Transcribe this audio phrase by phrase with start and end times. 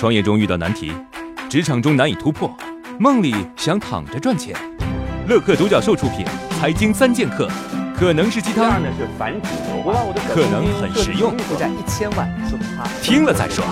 [0.00, 0.90] 创业中遇到难题，
[1.50, 2.50] 职场中难以突破，
[2.98, 4.56] 梦里想躺着赚钱。
[5.28, 6.24] 乐客独角兽出品，
[6.58, 7.46] 《财经三剑客》
[7.94, 8.80] 可能是鸡汤，
[10.34, 11.36] 可能很实用。
[13.02, 13.62] 听了再说。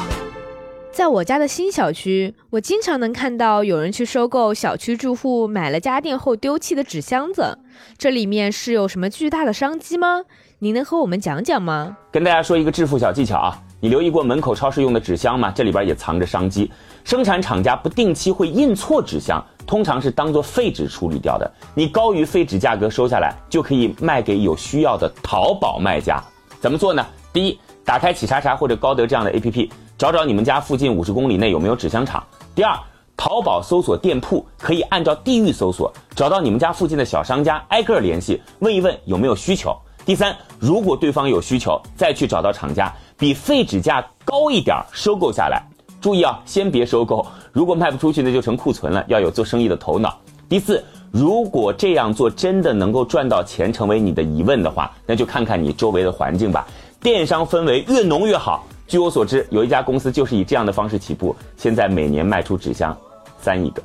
[0.99, 7.57] 在我家的新小区，我经常能看到有人去收购小区住户买了家电后丢弃的纸箱子，
[7.97, 10.25] 这里面是有什么巨大的商机吗？
[10.59, 11.97] 您能和我们讲讲吗？
[12.11, 13.63] 跟大家说一个致富小技巧啊。
[13.79, 15.53] 你留意过门口超市用的纸箱吗？
[15.55, 16.69] 这里边也藏着商机。
[17.05, 21.49] 生产厂家不定期会印错纸箱，通常是当做废纸处理掉的。
[21.77, 26.21] 你高于废纸价格收下来，就可以卖给有需要的淘宝卖家。
[26.59, 27.07] 怎么做呢？
[27.33, 32.25] 第一，打开企查查或者高德这样的 APP，找找你们家附近五十公里内有没有纸箱厂。
[32.55, 32.79] 第二，
[33.17, 39.77] 淘宝搜索店铺，可以按照地域搜索，找到你们家附近的小商家，挨个联系，问一问有没有需求。
[40.07, 42.95] 第三，如果对方有需求，再去找到厂家。
[43.19, 45.61] 比废纸价高一点收购下来，
[46.01, 47.27] 注意啊，先别收购。
[47.51, 49.05] 如果卖不出去，那就成库存了。
[49.09, 50.17] 要有做生意的头脑。
[50.49, 56.69] 第四，如果这样做真的能够赚到钱，成为你的疑问的话，那就看看你周围的环境吧。
[57.01, 58.65] 电商氛围越浓越好。
[58.89, 62.97] 据我所知，有一家公司就是以这样的方式起步，现在每年卖出纸箱
[63.39, 63.83] 三亿个。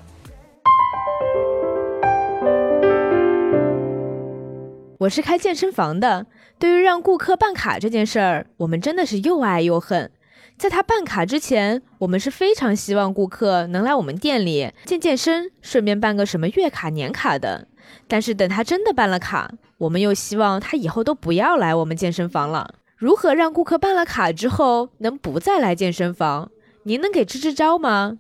[5.00, 6.26] 我是开健身房的，
[6.58, 10.10] 对于让顾客办卡这件事儿，我们真的是又爱又恨。
[10.58, 17.68] 在他办卡之前，我们是非常希望顾客能来我们店里健健身，顺便办个什么月卡、年卡的。
[18.08, 22.76] 但是等他真的办了卡，我们又希望他以后都不要来我们健身房了。
[23.04, 26.50] 如何让顾客办了卡之后能不再来健身房？
[26.84, 28.18] 您能给支支招吗？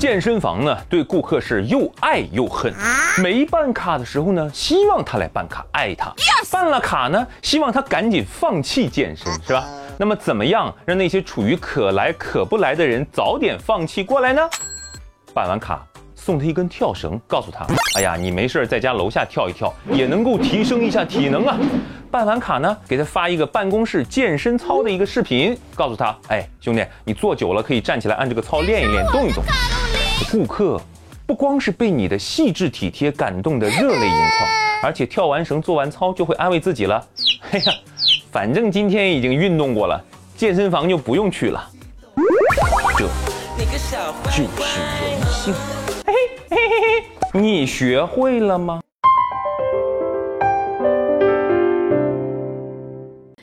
[0.00, 2.74] 健身房呢，对顾客是又爱又恨。
[3.22, 6.12] 没办卡的时候呢，希望他来办卡，爱他；
[6.50, 9.64] 办了卡呢，希望他赶紧放弃健身，是吧？
[9.96, 14.42] 那么怎么样让那些处于可来可不来的人早点放弃过来呢？
[15.32, 15.86] 办完卡
[16.16, 17.64] 送他一根跳绳，告诉他：
[17.94, 21.56] 哎呀，你没事在家楼下跳一跳，也能够提升一下体能啊。
[22.12, 29.42] 办完卡呢，给他发一个办公室健身操的一个视频，告诉他：哎，兄弟，你坐久了可以站起来按这个操练一练，动一动。
[30.30, 30.78] 顾客
[31.26, 34.50] 不光是被你的细致体贴感动的热泪盈眶，
[34.84, 37.02] 而且跳完绳、做完操就会安慰自己了
[37.50, 37.72] ：“哎呀，
[38.30, 39.98] 反正今天已经运动过了，
[40.36, 41.66] 健身房就不用去了。”
[42.98, 45.54] 这就是人性。
[46.04, 46.12] 嘿
[46.50, 47.00] 嘿嘿
[47.32, 48.82] 嘿，你学会了吗？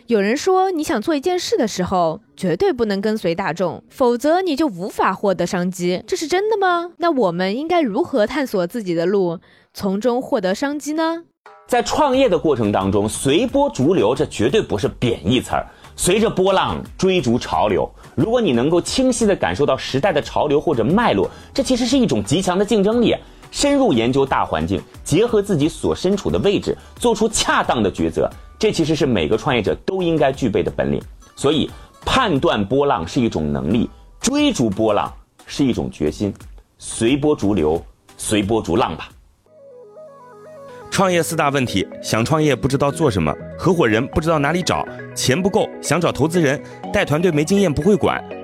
[0.09, 6.03] 有人说，你想做一件事的时候，绝对不能跟随大众，否则你就无法获得商机。
[6.08, 6.90] 这是真的吗？
[6.97, 9.38] 那我们应该如何探索自己的路，
[9.72, 11.25] 从中获得商机呢？
[11.68, 15.68] 在创业的过程当中，随波逐流，这绝对不是贬义词儿。
[15.96, 23.16] 随着波浪追逐潮流，如果你能够清晰地感受到时代的潮流或者脉络，这其实是一种极强的竞争力。
[23.52, 28.28] 深入研究大环境，结合自己所身处的位置，做出恰当的抉择。
[28.59, 31.02] 这其实是每个创业者都应该具备的本领，
[31.34, 31.70] 所以
[32.06, 33.90] 判断波浪是一种能力，
[34.20, 35.09] 追逐波浪
[35.46, 36.34] 是一种决心，
[36.78, 37.81] 随波逐流，
[38.18, 39.09] 随波逐浪吧。
[40.92, 46.62] 创业四大问题：想创业不知道做什么，合伙人不知道哪里找，钱不够想找投资人，
[46.92, 48.22] 带团队没经验不会管。